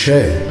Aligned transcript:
کوچه 0.00 0.49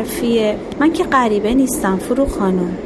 حرفیه. 0.00 0.56
من 0.80 0.92
که 0.92 1.04
غریبه 1.04 1.54
نیستم 1.54 1.96
فرو 1.96 2.26
خانم. 2.26 2.76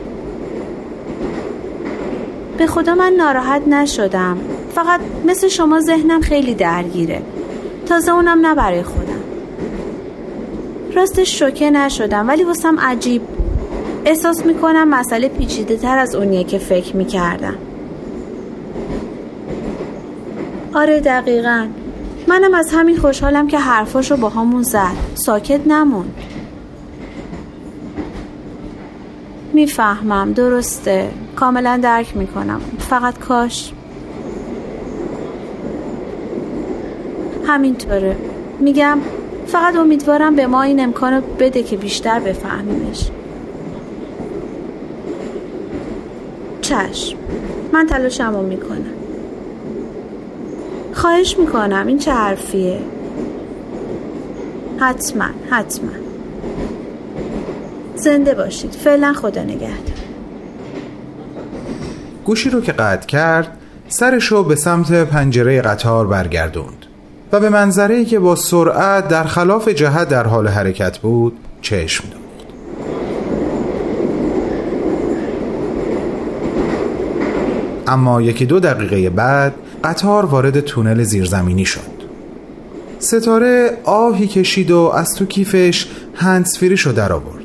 به 2.58 2.66
خدا 2.66 2.94
من 2.94 3.12
ناراحت 3.12 3.68
نشدم. 3.68 4.38
فقط 4.74 5.00
مثل 5.26 5.48
شما 5.48 5.80
ذهنم 5.80 6.20
خیلی 6.20 6.54
درگیره. 6.54 7.22
تازه 7.86 8.12
اونم 8.12 8.46
نه 8.46 8.54
برای 8.54 8.82
خودم. 8.82 9.20
راستش 10.94 11.38
شوکه 11.38 11.70
نشدم 11.70 12.28
ولی 12.28 12.44
واسم 12.44 12.80
عجیب. 12.80 13.22
احساس 14.04 14.46
می‌کنم 14.46 14.88
مسئله 14.88 15.28
پیچیده 15.28 15.76
تر 15.76 15.98
از 15.98 16.14
اونیه 16.14 16.44
که 16.44 16.58
فکر 16.58 16.96
می‌کردم. 16.96 17.54
آره 20.74 21.00
دقیقا. 21.00 21.66
منم 22.28 22.54
از 22.54 22.70
همین 22.72 22.96
خوشحالم 22.96 23.46
که 23.46 23.58
حرفاشو 23.58 24.16
با 24.16 24.28
همون 24.28 24.62
زد. 24.62 24.96
ساکت 25.14 25.66
نمون. 25.66 26.04
می‌فهمم. 29.54 30.32
درسته. 30.32 31.10
کاملا 31.36 31.80
درک 31.82 32.16
می‌کنم. 32.16 32.60
فقط 32.78 33.18
کاش. 33.18 33.72
همینطوره. 37.46 38.16
میگم 38.60 38.98
فقط 39.46 39.76
امیدوارم 39.76 40.36
به 40.36 40.46
ما 40.46 40.62
این 40.62 40.80
امکانو 40.80 41.20
بده 41.38 41.62
که 41.62 41.76
بیشتر 41.76 42.20
بفهمیمش. 42.20 43.10
چشم. 46.60 47.16
من 47.72 47.86
تلاشمو 47.86 48.42
می‌کنم. 48.42 48.84
خواهش 50.92 51.38
می‌کنم. 51.38 51.86
این 51.86 51.98
چه 51.98 52.12
حرفیه؟ 52.12 52.78
حتما 54.78 55.24
حتما. 55.50 56.03
زنده 58.04 58.34
باشید. 58.34 58.72
فعلا 58.72 59.12
خدا 59.12 59.42
نگهدار. 59.42 59.96
گوشی 62.24 62.50
رو 62.50 62.60
که 62.60 62.72
قطع 62.72 63.06
کرد 63.06 63.58
سرش 63.88 64.24
رو 64.26 64.42
به 64.42 64.56
سمت 64.56 64.92
پنجره 64.92 65.60
قطار 65.60 66.06
برگردوند 66.06 66.86
و 67.32 67.40
به 67.40 67.48
منظره 67.48 68.04
که 68.04 68.18
با 68.18 68.36
سرعت 68.36 69.08
در 69.08 69.24
خلاف 69.24 69.68
جهت 69.68 70.08
در 70.08 70.26
حال 70.26 70.48
حرکت 70.48 70.98
بود 70.98 71.38
چشم 71.60 72.04
دوخت. 72.08 72.24
اما 77.86 78.22
یکی 78.22 78.46
دو 78.46 78.60
دقیقه 78.60 79.10
بعد 79.10 79.54
قطار 79.84 80.24
وارد 80.24 80.60
تونل 80.60 81.02
زیرزمینی 81.02 81.64
شد. 81.64 81.94
ستاره 82.98 83.78
آهی 83.84 84.26
کشید 84.26 84.70
و 84.70 84.78
از 84.78 85.14
تو 85.14 85.26
کیفش 85.26 85.86
هندسفیریش 86.14 86.80
رو 86.80 86.92
در 86.92 87.12
آورد 87.12 87.43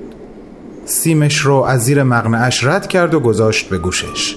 سیمش 0.90 1.40
رو 1.40 1.56
از 1.56 1.82
زیر 1.82 2.04
مقنعش 2.04 2.64
رد 2.64 2.88
کرد 2.88 3.14
و 3.14 3.20
گذاشت 3.20 3.70
به 3.70 3.78
گوشش. 3.78 4.36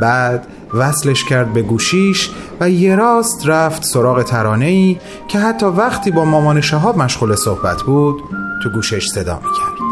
بعد 0.00 0.46
وصلش 0.74 1.24
کرد 1.24 1.52
به 1.52 1.62
گوشیش 1.62 2.30
و 2.60 2.70
یه 2.70 2.96
راست 2.96 3.46
رفت 3.46 3.84
سراغ 3.84 4.22
ترانه 4.22 4.66
ای 4.66 4.98
که 5.28 5.38
حتی 5.38 5.66
وقتی 5.66 6.10
با 6.10 6.24
مامان 6.24 6.60
شهاب 6.60 6.98
مشغول 6.98 7.34
صحبت 7.34 7.82
بود 7.82 8.22
تو 8.62 8.70
گوشش 8.70 9.06
صدا 9.06 9.36
می‌کرد. 9.36 9.87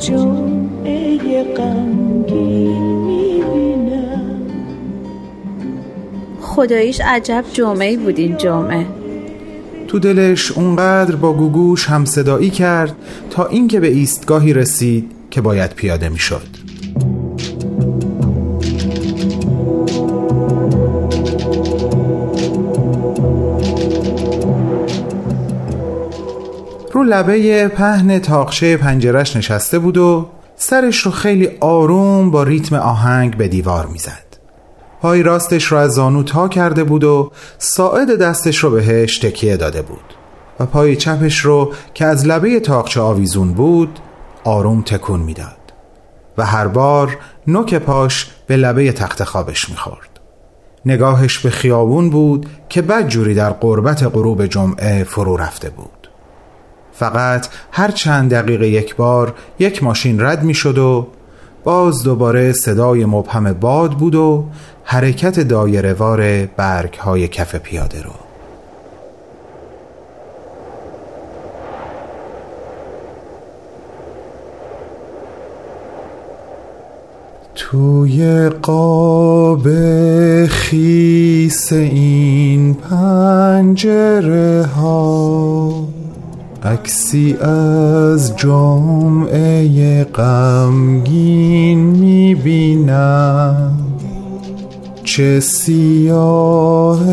جمعه 0.00 1.18
می‌بینم 3.06 4.40
خداییش 6.40 7.00
عجب 7.00 7.44
جمعه 7.52 7.96
بود 7.96 8.18
این 8.18 8.36
جمعه 8.36 8.86
تو 9.88 9.98
دلش 9.98 10.52
اونقدر 10.52 11.16
با 11.16 11.32
گوگوش 11.32 11.86
هم 11.86 12.04
صدایی 12.04 12.50
کرد 12.50 12.96
تا 13.30 13.46
اینکه 13.46 13.80
به 13.80 13.88
ایستگاهی 13.88 14.52
رسید 14.52 15.12
که 15.30 15.40
باید 15.40 15.70
پیاده 15.70 16.08
می‌شد. 16.08 16.65
لبه 27.06 27.68
پهن 27.68 28.18
تاقچه 28.18 28.76
پنجرش 28.76 29.36
نشسته 29.36 29.78
بود 29.78 29.96
و 29.96 30.28
سرش 30.56 30.98
رو 30.98 31.10
خیلی 31.10 31.50
آروم 31.60 32.30
با 32.30 32.42
ریتم 32.42 32.76
آهنگ 32.76 33.36
به 33.36 33.48
دیوار 33.48 33.86
می‌زد. 33.86 34.26
پای 35.02 35.22
راستش 35.22 35.64
رو 35.64 35.78
از 35.78 35.92
زانو 35.92 36.22
تا 36.22 36.48
کرده 36.48 36.84
بود 36.84 37.04
و 37.04 37.30
ساعد 37.58 38.18
دستش 38.18 38.58
رو 38.58 38.70
بهش 38.70 39.18
تکیه 39.18 39.56
داده 39.56 39.82
بود. 39.82 40.14
و 40.60 40.66
پای 40.66 40.96
چپش 40.96 41.38
رو 41.38 41.72
که 41.94 42.04
از 42.04 42.26
لبه 42.26 42.60
تاقچه 42.60 43.00
آویزون 43.00 43.52
بود 43.52 43.98
آروم 44.44 44.82
تکون 44.82 45.20
می‌داد. 45.20 45.56
و 46.38 46.46
هر 46.46 46.68
بار 46.68 47.18
نوک 47.46 47.74
پاش 47.74 48.30
به 48.46 48.56
لبه 48.56 48.92
تخت 48.92 49.24
خوابش 49.24 49.70
می‌خورد. 49.70 50.08
نگاهش 50.86 51.38
به 51.38 51.50
خیابون 51.50 52.10
بود 52.10 52.46
که 52.68 52.82
بد 52.82 53.08
جوری 53.08 53.34
در 53.34 53.50
قربت 53.50 54.02
غروب 54.02 54.46
جمعه 54.46 55.04
فرو 55.04 55.36
رفته 55.36 55.70
بود. 55.70 56.05
فقط 56.98 57.48
هر 57.72 57.90
چند 57.90 58.30
دقیقه 58.30 58.68
یک 58.68 58.96
بار 58.96 59.34
یک 59.58 59.82
ماشین 59.82 60.20
رد 60.20 60.42
می 60.42 60.54
شد 60.54 60.78
و 60.78 61.06
باز 61.64 62.02
دوباره 62.02 62.52
صدای 62.52 63.04
مبهم 63.04 63.52
باد 63.52 63.92
بود 63.92 64.14
و 64.14 64.44
حرکت 64.84 65.40
دایرهوار 65.40 66.46
برگ 66.46 66.94
های 66.94 67.28
کف 67.28 67.54
پیاده 67.54 68.02
رو. 68.02 68.10
توی 77.54 78.48
قاب 78.48 79.68
خیس 80.46 81.72
این 81.72 82.74
پنجره 82.74 84.66
ها 84.76 85.95
عکسی 86.62 87.36
از 87.40 88.36
جمعه 88.36 90.04
غمگین 90.04 91.78
می‌بینم. 91.78 93.72
چه 95.04 95.40
سیاه 95.40 97.04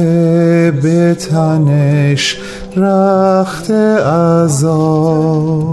به 0.71 1.17
تنش 1.29 2.37
رخت 2.75 3.71
ازا 3.71 5.63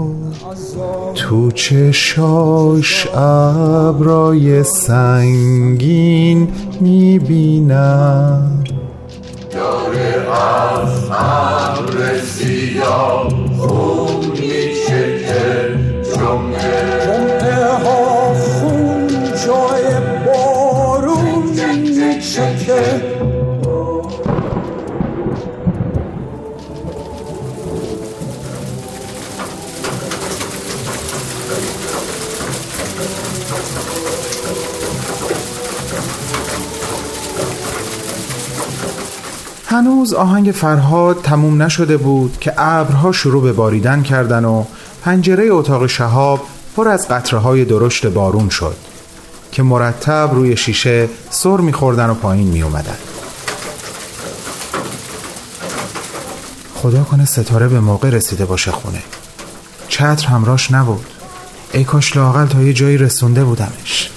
تو 1.15 1.51
چشاش 1.51 3.07
ابرای 3.15 4.63
سنگین 4.63 6.47
می‌بینم. 6.81 8.63
داره 9.51 10.31
از 10.31 10.89
ابر 11.11 12.19
سیاه 12.25 13.40
خون 13.61 14.25
میشه 14.31 15.19
که 15.19 15.77
جمعه 16.15 17.00
هنوز 39.71 40.13
آهنگ 40.13 40.51
فرهاد 40.51 41.21
تموم 41.23 41.61
نشده 41.61 41.97
بود 41.97 42.37
که 42.39 42.53
ابرها 42.57 43.11
شروع 43.11 43.43
به 43.43 43.53
باریدن 43.53 44.03
کردن 44.03 44.45
و 44.45 44.65
پنجره 45.01 45.47
اتاق 45.51 45.87
شهاب 45.87 46.47
پر 46.75 46.87
از 46.87 47.07
قطره 47.07 47.39
های 47.39 47.65
درشت 47.65 48.07
بارون 48.07 48.49
شد 48.49 48.75
که 49.51 49.63
مرتب 49.63 50.29
روی 50.33 50.57
شیشه 50.57 51.09
سر 51.29 51.57
میخوردن 51.57 52.09
و 52.09 52.13
پایین 52.13 52.47
می 52.47 52.61
اومدن. 52.61 52.97
خدا 56.75 57.03
کنه 57.03 57.25
ستاره 57.25 57.67
به 57.67 57.79
موقع 57.79 58.09
رسیده 58.09 58.45
باشه 58.45 58.71
خونه. 58.71 59.03
چتر 59.87 60.27
همراش 60.27 60.71
نبود. 60.71 61.05
ای 61.73 61.83
کاش 61.83 62.17
لاقل 62.17 62.45
تا 62.45 62.61
یه 62.61 62.73
جایی 62.73 62.97
رسونده 62.97 63.43
بودمش. 63.43 64.09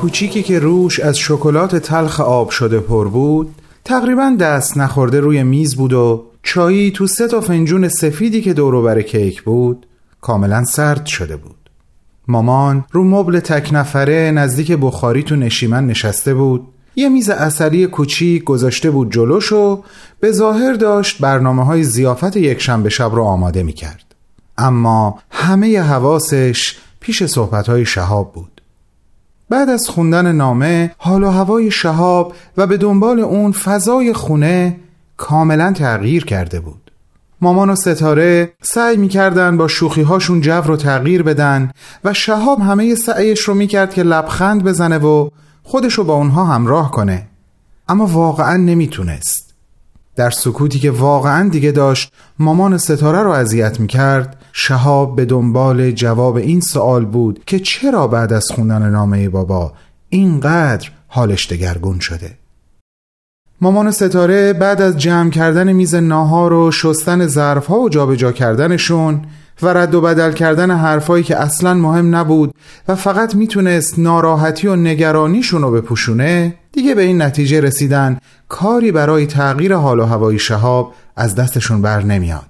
کوچیکی 0.00 0.42
که 0.42 0.58
روش 0.58 1.00
از 1.00 1.18
شکلات 1.18 1.76
تلخ 1.76 2.20
آب 2.20 2.50
شده 2.50 2.80
پر 2.80 3.08
بود 3.08 3.54
تقریبا 3.84 4.36
دست 4.40 4.76
نخورده 4.76 5.20
روی 5.20 5.42
میز 5.42 5.76
بود 5.76 5.92
و 5.92 6.24
چایی 6.42 6.90
تو 6.90 7.06
سه 7.06 7.28
تا 7.28 7.40
فنجون 7.40 7.88
سفیدی 7.88 8.40
که 8.40 8.52
دور 8.52 9.02
کیک 9.02 9.42
بود 9.42 9.86
کاملا 10.20 10.64
سرد 10.64 11.06
شده 11.06 11.36
بود 11.36 11.70
مامان 12.28 12.84
رو 12.92 13.04
مبل 13.04 13.40
تک 13.40 13.70
نفره 13.72 14.30
نزدیک 14.30 14.72
بخاری 14.72 15.22
تو 15.22 15.36
نشیمن 15.36 15.86
نشسته 15.86 16.34
بود 16.34 16.68
یه 16.96 17.08
میز 17.08 17.30
اثری 17.30 17.86
کوچیک 17.86 18.44
گذاشته 18.44 18.90
بود 18.90 19.12
جلوش 19.12 19.52
و 19.52 19.82
به 20.20 20.32
ظاهر 20.32 20.72
داشت 20.72 21.18
برنامه 21.18 21.64
های 21.64 21.82
زیافت 21.82 22.36
یک 22.36 22.60
شنبه 22.60 22.88
شب 22.88 23.14
رو 23.14 23.22
آماده 23.22 23.62
می 23.62 23.72
کرد. 23.72 24.14
اما 24.58 25.18
همه 25.30 25.80
حواسش 25.80 26.76
پیش 27.00 27.24
صحبت 27.24 27.68
های 27.68 27.86
شهاب 27.86 28.32
بود 28.32 28.59
بعد 29.50 29.68
از 29.68 29.88
خوندن 29.88 30.32
نامه 30.32 30.90
حال 30.98 31.22
و 31.22 31.30
هوای 31.30 31.70
شهاب 31.70 32.34
و 32.56 32.66
به 32.66 32.76
دنبال 32.76 33.20
اون 33.20 33.52
فضای 33.52 34.12
خونه 34.12 34.76
کاملا 35.16 35.72
تغییر 35.72 36.24
کرده 36.24 36.60
بود. 36.60 36.90
مامان 37.40 37.70
و 37.70 37.76
ستاره 37.76 38.52
سعی 38.62 38.96
می‌کردن 38.96 39.56
با 39.56 39.68
شوخی 39.68 40.02
هاشون 40.02 40.40
جو 40.40 40.52
رو 40.52 40.76
تغییر 40.76 41.22
بدن 41.22 41.70
و 42.04 42.12
شهاب 42.12 42.60
همه 42.60 42.94
سعیش 42.94 43.40
رو 43.40 43.54
می‌کرد 43.54 43.94
که 43.94 44.02
لبخند 44.02 44.64
بزنه 44.64 44.98
و 44.98 45.28
خودش 45.62 45.94
رو 45.94 46.04
با 46.04 46.14
اونها 46.14 46.44
همراه 46.44 46.90
کنه. 46.90 47.26
اما 47.88 48.06
واقعا 48.06 48.56
نمی‌تونست. 48.56 49.49
در 50.20 50.30
سکوتی 50.30 50.78
که 50.78 50.90
واقعا 50.90 51.48
دیگه 51.48 51.72
داشت 51.72 52.12
مامان 52.38 52.78
ستاره 52.78 53.22
رو 53.22 53.30
اذیت 53.30 53.80
می‌کرد. 53.80 54.36
شهاب 54.52 55.16
به 55.16 55.24
دنبال 55.24 55.90
جواب 55.90 56.36
این 56.36 56.60
سوال 56.60 57.04
بود 57.04 57.42
که 57.46 57.58
چرا 57.58 58.06
بعد 58.06 58.32
از 58.32 58.44
خوندن 58.54 58.90
نامه 58.90 59.28
بابا 59.28 59.72
اینقدر 60.08 60.88
حالش 61.08 61.52
دگرگون 61.52 61.98
شده؟ 61.98 62.30
مامان 63.60 63.90
ستاره 63.90 64.52
بعد 64.52 64.82
از 64.82 64.98
جمع 64.98 65.30
کردن 65.30 65.72
میز 65.72 65.94
ناهار 65.94 66.52
و 66.52 66.70
شستن 66.70 67.26
ظرفها 67.26 67.78
و 67.78 67.88
جابجا 67.88 68.32
کردنشون 68.32 69.22
و 69.62 69.68
رد 69.68 69.94
و 69.94 70.00
بدل 70.00 70.32
کردن 70.32 70.70
حرفایی 70.70 71.24
که 71.24 71.36
اصلا 71.36 71.74
مهم 71.74 72.14
نبود 72.14 72.54
و 72.88 72.94
فقط 72.94 73.34
می‌تونست 73.34 73.98
ناراحتی 73.98 74.66
و 74.66 74.76
نگرانیشون 74.76 75.62
رو 75.62 75.72
بپوشونه 75.72 76.54
دیگه 76.72 76.94
به 76.94 77.02
این 77.02 77.22
نتیجه 77.22 77.60
رسیدن 77.60 78.18
کاری 78.48 78.92
برای 78.92 79.26
تغییر 79.26 79.74
حال 79.74 80.00
و 80.00 80.04
هوای 80.04 80.38
شهاب 80.38 80.92
از 81.16 81.34
دستشون 81.34 81.82
بر 81.82 82.02
نمیاد. 82.02 82.46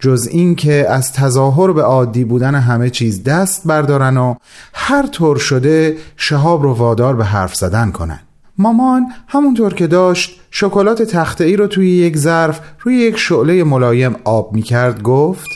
جز 0.00 0.28
این 0.30 0.54
که 0.54 0.86
از 0.88 1.12
تظاهر 1.12 1.72
به 1.72 1.82
عادی 1.82 2.24
بودن 2.24 2.54
همه 2.54 2.90
چیز 2.90 3.24
دست 3.24 3.62
بردارن 3.66 4.16
و 4.16 4.34
هر 4.74 5.06
طور 5.06 5.36
شده 5.36 5.96
شهاب 6.16 6.62
رو 6.62 6.72
وادار 6.72 7.16
به 7.16 7.24
حرف 7.24 7.54
زدن 7.54 7.90
کنن. 7.90 8.20
مامان 8.58 9.06
همونطور 9.28 9.74
که 9.74 9.86
داشت 9.86 10.40
شکلات 10.50 11.02
تخته 11.02 11.44
ای 11.44 11.56
رو 11.56 11.66
توی 11.66 11.90
یک 11.90 12.16
ظرف 12.16 12.60
روی 12.80 12.96
یک 12.96 13.18
شعله 13.18 13.64
ملایم 13.64 14.16
آب 14.24 14.52
می 14.52 14.62
کرد 14.62 15.02
گفت 15.02 15.48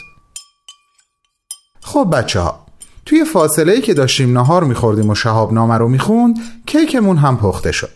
خب 1.87 2.09
بچه 2.13 2.39
ها 2.39 2.65
توی 3.05 3.25
فاصله 3.25 3.73
ای 3.73 3.81
که 3.81 3.93
داشتیم 3.93 4.37
نهار 4.37 4.63
میخوردیم 4.63 5.09
و 5.09 5.15
شهاب 5.15 5.53
نامه 5.53 5.77
رو 5.77 5.87
می‌خوند 5.87 6.37
کیکمون 6.65 7.17
هم 7.17 7.37
پخته 7.37 7.71
شد. 7.71 7.89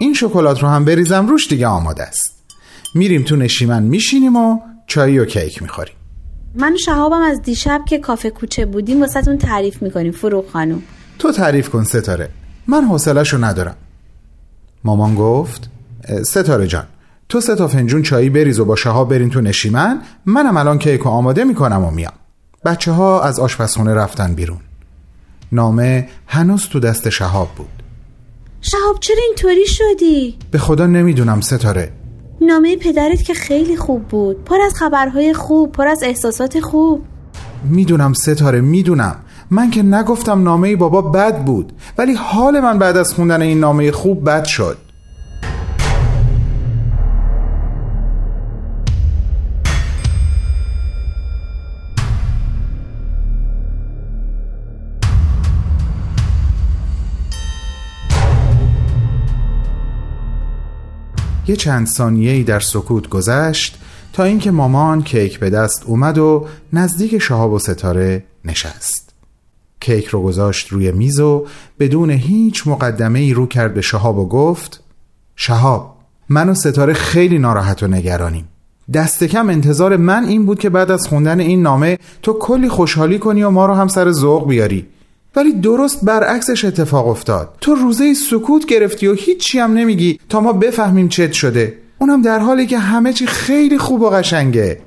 این 0.00 0.14
شکلات 0.14 0.62
رو 0.62 0.68
هم 0.68 0.84
بریزم 0.84 1.26
روش 1.26 1.48
دیگه 1.48 1.66
آماده 1.66 2.02
است. 2.02 2.44
میریم 2.94 3.22
تو 3.22 3.36
نشیمن 3.36 3.82
میشینیم 3.82 4.36
و 4.36 4.58
چای 4.86 5.18
و 5.18 5.24
کیک 5.24 5.62
می‌خوریم. 5.62 5.94
من 6.54 6.72
و 6.72 6.76
شهابم 6.76 7.22
از 7.22 7.42
دیشب 7.42 7.80
که 7.88 7.98
کافه 7.98 8.30
کوچه 8.30 8.66
بودیم 8.66 9.00
واسهتون 9.00 9.38
تعریف 9.38 9.82
می‌کنیم 9.82 10.12
فروغ 10.12 10.50
خانم. 10.50 10.82
تو 11.18 11.32
تعریف 11.32 11.68
کن 11.68 11.84
ستاره. 11.84 12.28
من 12.66 12.84
حوصله‌شو 12.84 13.44
ندارم. 13.44 13.76
مامان 14.84 15.14
گفت 15.14 15.70
ستاره 16.22 16.66
جان 16.66 16.84
تو 17.28 17.40
سه 17.40 17.56
تا 17.56 17.68
فنجون 17.68 18.02
چایی 18.02 18.30
بریز 18.30 18.60
و 18.60 18.64
با 18.64 18.76
شهاب 18.76 19.10
برین 19.10 19.30
تو 19.30 19.40
نشیمن 19.40 20.02
منم 20.26 20.56
الان 20.56 20.78
کیک 20.78 21.06
آماده 21.06 21.44
می‌کنم 21.44 21.84
و 21.84 21.90
میام. 21.90 22.12
بچه 22.64 22.92
ها 22.92 23.22
از 23.22 23.40
آشپزخونه 23.40 23.94
رفتن 23.94 24.34
بیرون. 24.34 24.58
نامه 25.52 26.08
هنوز 26.26 26.68
تو 26.68 26.80
دست 26.80 27.08
شهاب 27.08 27.48
بود. 27.56 27.82
شهاب 28.60 28.96
چرا 29.00 29.16
اینطوری 29.26 29.66
شدی؟ 29.66 30.38
به 30.50 30.58
خدا 30.58 30.86
نمی‌دونم 30.86 31.40
ستاره. 31.40 31.92
نامه 32.40 32.76
پدرت 32.76 33.22
که 33.22 33.34
خیلی 33.34 33.76
خوب 33.76 34.08
بود. 34.08 34.44
پر 34.44 34.60
از 34.66 34.74
خبرهای 34.74 35.34
خوب 35.34 35.72
پر 35.72 35.88
از 35.88 36.02
احساسات 36.02 36.60
خوب. 36.60 37.02
می‌دونم 37.64 38.12
ستاره 38.12 38.60
می‌دونم. 38.60 39.16
من 39.50 39.70
که 39.70 39.82
نگفتم 39.82 40.42
نامه 40.42 40.76
بابا 40.76 41.02
بد 41.02 41.44
بود. 41.44 41.72
ولی 41.98 42.14
حال 42.14 42.60
من 42.60 42.78
بعد 42.78 42.96
از 42.96 43.14
خوندن 43.14 43.42
این 43.42 43.60
نامه 43.60 43.92
خوب 43.92 44.26
بد 44.26 44.44
شد. 44.44 44.78
یه 61.50 61.56
چند 61.56 61.86
ثانیه‌ای 61.86 62.44
در 62.44 62.60
سکوت 62.60 63.08
گذشت 63.08 63.78
تا 64.12 64.24
اینکه 64.24 64.50
مامان 64.50 65.02
کیک 65.02 65.38
به 65.38 65.50
دست 65.50 65.82
اومد 65.86 66.18
و 66.18 66.46
نزدیک 66.72 67.18
شهاب 67.18 67.52
و 67.52 67.58
ستاره 67.58 68.24
نشست. 68.44 69.12
کیک 69.80 70.06
رو 70.06 70.22
گذاشت 70.22 70.68
روی 70.68 70.92
میز 70.92 71.20
و 71.20 71.46
بدون 71.78 72.10
هیچ 72.10 72.66
مقدمه 72.66 73.18
ای 73.18 73.34
رو 73.34 73.46
کرد 73.46 73.74
به 73.74 73.80
شهاب 73.80 74.18
و 74.18 74.28
گفت 74.28 74.82
شهاب 75.36 75.96
من 76.28 76.48
و 76.48 76.54
ستاره 76.54 76.92
خیلی 76.92 77.38
ناراحت 77.38 77.82
و 77.82 77.86
نگرانیم. 77.86 78.48
دست 78.92 79.24
کم 79.24 79.48
انتظار 79.48 79.96
من 79.96 80.24
این 80.24 80.46
بود 80.46 80.58
که 80.58 80.70
بعد 80.70 80.90
از 80.90 81.06
خوندن 81.06 81.40
این 81.40 81.62
نامه 81.62 81.98
تو 82.22 82.32
کلی 82.32 82.68
خوشحالی 82.68 83.18
کنی 83.18 83.42
و 83.42 83.50
ما 83.50 83.66
رو 83.66 83.74
هم 83.74 83.88
سر 83.88 84.12
ذوق 84.12 84.48
بیاری. 84.48 84.86
ولی 85.36 85.52
درست 85.52 86.04
برعکسش 86.04 86.64
اتفاق 86.64 87.08
افتاد. 87.08 87.54
تو 87.60 87.74
روزه 87.74 88.14
سکوت 88.14 88.66
گرفتی 88.66 89.06
و 89.06 89.14
هیچی 89.14 89.58
هم 89.58 89.72
نمیگی 89.72 90.20
تا 90.28 90.40
ما 90.40 90.52
بفهمیم 90.52 91.08
چت 91.08 91.32
شده. 91.32 91.78
اونم 91.98 92.22
در 92.22 92.38
حالی 92.38 92.66
که 92.66 92.78
همه 92.78 93.12
چی 93.12 93.26
خیلی 93.26 93.78
خوب 93.78 94.02
و 94.02 94.10
قشنگه. 94.10 94.80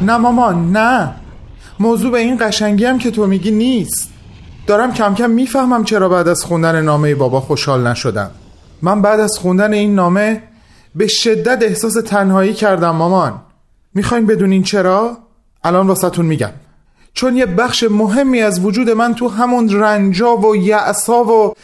نه 0.00 0.16
مامان 0.16 0.72
نه. 0.72 1.14
موضوع 1.80 2.12
به 2.12 2.18
این 2.18 2.36
قشنگی 2.40 2.84
هم 2.84 2.98
که 2.98 3.10
تو 3.10 3.26
میگی 3.26 3.50
نیست. 3.50 4.08
دارم 4.66 4.92
کم 4.94 5.14
کم 5.14 5.30
می‌فهمم 5.30 5.84
چرا 5.84 6.08
بعد 6.08 6.28
از 6.28 6.44
خوندن 6.44 6.82
نامه 6.82 7.14
بابا 7.14 7.40
خوشحال 7.40 7.86
نشدم. 7.86 8.30
من 8.82 9.02
بعد 9.02 9.20
از 9.20 9.38
خوندن 9.38 9.72
این 9.72 9.94
نامه 9.94 10.42
به 10.94 11.06
شدت 11.06 11.62
احساس 11.62 11.94
تنهایی 11.94 12.54
کردم 12.54 12.90
مامان. 12.90 13.40
می‌خواین 13.94 14.26
بدونین 14.26 14.62
چرا؟ 14.62 15.18
الان 15.64 15.86
واسهتون 15.86 16.26
میگم. 16.26 16.50
چون 17.18 17.36
یه 17.36 17.46
بخش 17.46 17.84
مهمی 17.90 18.42
از 18.42 18.64
وجود 18.64 18.90
من 18.90 19.14
تو 19.14 19.28
همون 19.28 19.70
رنجا 19.70 20.36
و 20.36 20.56
یعصا 20.56 21.24
و 21.24 21.54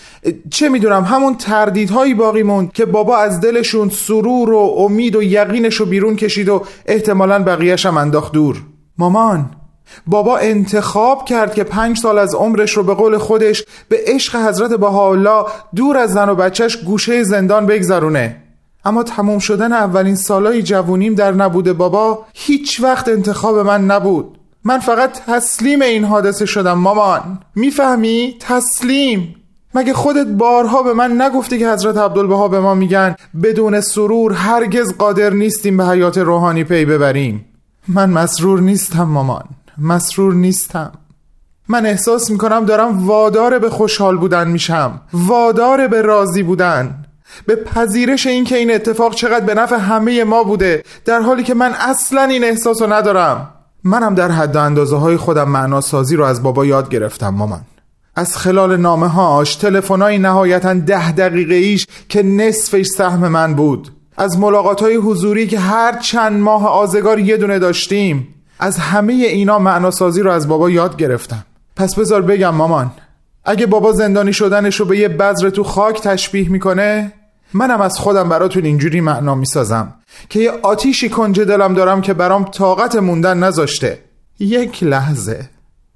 چه 0.50 0.68
می‌دونم 0.68 1.04
همون 1.04 1.34
تردیدهایی 1.34 2.14
باقی 2.14 2.42
موند 2.42 2.72
که 2.72 2.84
بابا 2.84 3.16
از 3.16 3.40
دلشون 3.40 3.88
سرور 3.88 4.52
و 4.52 4.74
امید 4.78 5.16
و 5.16 5.22
یقینش 5.22 5.74
رو 5.74 5.86
بیرون 5.86 6.16
کشید 6.16 6.48
و 6.48 6.62
احتمالا 6.86 7.42
بقیهش 7.42 7.86
هم 7.86 7.96
انداخت 7.96 8.32
دور. 8.32 8.62
مامان 8.98 9.50
بابا 10.06 10.38
انتخاب 10.38 11.24
کرد 11.24 11.54
که 11.54 11.64
پنج 11.64 11.98
سال 11.98 12.18
از 12.18 12.34
عمرش 12.34 12.72
رو 12.72 12.82
به 12.82 12.94
قول 12.94 13.18
خودش 13.18 13.64
به 13.88 13.96
عشق 14.06 14.36
حضرت 14.36 14.70
بهاءالله 14.70 15.44
دور 15.76 15.96
از 15.96 16.12
زن 16.12 16.28
و 16.28 16.34
بچهش 16.34 16.76
گوشه 16.76 17.22
زندان 17.22 17.66
بگذرونه. 17.66 18.36
اما 18.84 19.02
تموم 19.02 19.38
شدن 19.38 19.72
اولین 19.72 20.16
سالای 20.16 20.62
جوونیم 20.62 21.14
در 21.14 21.32
نبوده 21.32 21.72
بابا 21.72 22.26
هیچ 22.34 22.80
وقت 22.80 23.08
انتخاب 23.08 23.58
من 23.58 23.84
نبود. 23.84 24.38
من 24.64 24.78
فقط 24.78 25.24
تسلیم 25.26 25.82
این 25.82 26.04
حادثه 26.04 26.46
شدم 26.46 26.72
مامان. 26.72 27.38
می‌فهمی؟ 27.54 28.36
تسلیم. 28.40 29.36
مگه 29.74 29.94
خودت 29.94 30.26
بارها 30.26 30.82
به 30.82 30.92
من 30.92 31.22
نگفتی 31.22 31.58
که 31.58 31.70
حضرت 31.70 31.96
عبدالبها 31.96 32.48
به 32.48 32.60
ما 32.60 32.74
میگن 32.74 33.16
بدون 33.42 33.80
سرور 33.80 34.32
هرگز 34.32 34.94
قادر 34.98 35.30
نیستیم 35.30 35.76
به 35.76 35.86
حیات 35.86 36.18
روحانی 36.18 36.64
پی 36.64 36.84
ببریم؟ 36.84 37.44
من 37.88 38.10
مسرور 38.10 38.60
نیستم 38.60 39.02
مامان. 39.02 39.44
مسرور 39.78 40.34
نیستم. 40.34 40.92
من 41.68 41.86
احساس 41.86 42.30
می‌کنم 42.30 42.64
دارم 42.64 43.06
وادار 43.06 43.58
به 43.58 43.70
خوشحال 43.70 44.16
بودن 44.16 44.48
میشم. 44.48 45.00
وادار 45.12 45.88
به 45.88 46.02
راضی 46.02 46.42
بودن. 46.42 47.04
به 47.46 47.56
پذیرش 47.56 48.26
این 48.26 48.44
که 48.44 48.56
این 48.56 48.74
اتفاق 48.74 49.14
چقدر 49.14 49.44
به 49.44 49.54
نفع 49.54 49.76
همه 49.76 50.24
ما 50.24 50.44
بوده 50.44 50.84
در 51.04 51.20
حالی 51.20 51.42
که 51.42 51.54
من 51.54 51.72
اصلا 51.72 52.22
این 52.22 52.44
احساس 52.44 52.82
ندارم. 52.82 53.53
منم 53.84 54.14
در 54.14 54.30
حد 54.30 54.56
اندازه 54.56 54.96
های 54.96 55.16
خودم 55.16 55.48
معناسازی 55.48 56.16
رو 56.16 56.24
از 56.24 56.42
بابا 56.42 56.66
یاد 56.66 56.88
گرفتم 56.88 57.28
مامان. 57.28 57.60
از 58.16 58.36
خلال 58.36 58.76
نامه 58.76 59.08
هاش 59.08 59.56
تلفن 59.56 60.02
های 60.02 60.18
نهایتا 60.18 60.74
ده 60.74 61.12
دقیقه 61.12 61.54
ایش 61.54 61.86
که 62.08 62.22
نصفش 62.22 62.86
سهم 62.86 63.28
من 63.28 63.54
بود. 63.54 63.90
از 64.16 64.38
ملاقات 64.38 64.82
های 64.82 64.94
حضوری 64.94 65.46
که 65.46 65.58
هر 65.58 65.98
چند 65.98 66.40
ماه 66.40 66.68
آزگار 66.68 67.18
یه 67.18 67.36
دونه 67.36 67.58
داشتیم 67.58 68.28
از 68.58 68.78
همه 68.78 69.12
اینا 69.12 69.58
معناسازی 69.58 70.22
رو 70.22 70.30
از 70.30 70.48
بابا 70.48 70.70
یاد 70.70 70.96
گرفتم. 70.96 71.44
پس 71.76 71.94
بذار 71.94 72.22
بگم 72.22 72.54
مامان 72.54 72.90
اگه 73.44 73.66
بابا 73.66 73.92
زندانی 73.92 74.32
شدنش 74.32 74.80
رو 74.80 74.86
به 74.86 74.98
یه 74.98 75.08
بذر 75.08 75.50
تو 75.50 75.64
خاک 75.64 76.00
تشبیه 76.00 76.48
می‌کنه 76.48 77.12
منم 77.54 77.80
از 77.80 77.98
خودم 77.98 78.28
براتون 78.28 78.64
اینجوری 78.64 79.00
معنا 79.00 79.34
می‌سازم 79.34 79.94
که 80.28 80.40
یه 80.40 80.50
آتیشی 80.62 81.08
کنج 81.08 81.40
دلم 81.40 81.74
دارم 81.74 82.00
که 82.00 82.14
برام 82.14 82.44
طاقت 82.44 82.96
موندن 82.96 83.38
نذاشته. 83.38 83.98
یک 84.38 84.82
لحظه. 84.82 85.48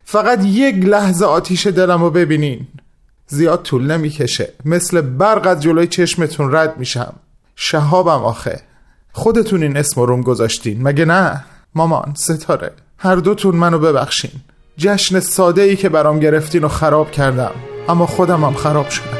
فقط 0.04 0.44
یک 0.44 0.74
لحظه 0.84 1.24
آتیش 1.24 1.66
دلم 1.66 2.02
رو 2.02 2.10
ببینین. 2.10 2.66
زیاد 3.26 3.62
طول 3.62 3.90
نمی‌کشه. 3.90 4.52
مثل 4.64 5.00
برق 5.00 5.46
از 5.46 5.62
جلوی 5.62 5.86
چشمتون 5.86 6.54
رد 6.54 6.78
میشم. 6.78 7.12
شهابم 7.56 8.24
آخه. 8.24 8.60
خودتون 9.12 9.62
این 9.62 9.76
اسم 9.76 10.00
روم 10.00 10.20
گذاشتین. 10.20 10.82
مگه 10.82 11.04
نه؟ 11.04 11.44
مامان 11.74 12.14
ستاره. 12.16 12.70
هر 12.98 13.16
دوتون 13.16 13.56
منو 13.56 13.78
ببخشین. 13.78 14.30
جشن 14.78 15.20
ساده 15.20 15.62
ای 15.62 15.76
که 15.76 15.88
برام 15.88 16.20
گرفتین 16.20 16.64
و 16.64 16.68
خراب 16.68 17.10
کردم. 17.10 17.52
اما 17.88 18.06
خودم 18.06 18.44
هم 18.44 18.54
خراب 18.54 18.88
شدم. 18.88 19.17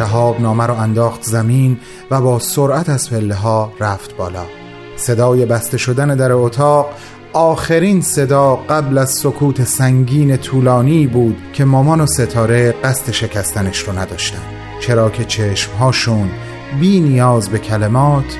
شهاب 0.00 0.40
نامه 0.40 0.66
رو 0.66 0.74
انداخت 0.74 1.22
زمین 1.22 1.78
و 2.10 2.20
با 2.20 2.38
سرعت 2.38 2.88
از 2.88 3.10
پله 3.10 3.34
ها 3.34 3.72
رفت 3.80 4.16
بالا 4.16 4.44
صدای 4.96 5.46
بسته 5.46 5.78
شدن 5.78 6.16
در 6.16 6.32
اتاق 6.32 6.86
آخرین 7.32 8.00
صدا 8.00 8.56
قبل 8.56 8.98
از 8.98 9.10
سکوت 9.10 9.64
سنگین 9.64 10.36
طولانی 10.36 11.06
بود 11.06 11.36
که 11.52 11.64
مامان 11.64 12.00
و 12.00 12.06
ستاره 12.06 12.74
قصد 12.84 13.10
شکستنش 13.10 13.78
رو 13.78 13.98
نداشتن 13.98 14.42
چرا 14.80 15.10
که 15.10 15.24
چشمهاشون 15.24 16.30
بی 16.80 17.00
نیاز 17.00 17.48
به 17.48 17.58
کلمات 17.58 18.36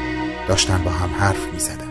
داشتن 0.48 0.80
با 0.84 0.90
هم 0.90 1.10
حرف 1.18 1.46
می 1.52 1.58
زدن. 1.58 1.90